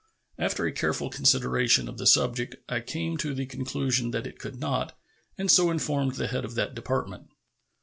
After 0.39 0.65
a 0.65 0.71
careful 0.71 1.11
consideration 1.11 1.87
of 1.87 1.99
the 1.99 2.07
subject 2.07 2.55
I 2.67 2.79
came 2.79 3.17
to 3.17 3.35
the 3.35 3.45
conclusion 3.45 4.09
that 4.09 4.25
it 4.25 4.39
could 4.39 4.59
not, 4.59 4.97
and 5.37 5.51
so 5.51 5.69
informed 5.69 6.15
the 6.15 6.25
head 6.25 6.43
of 6.43 6.55
that 6.55 6.73
Department. 6.73 7.27